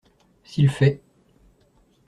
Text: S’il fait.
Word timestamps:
S’il 0.43 0.67
fait. 0.71 0.99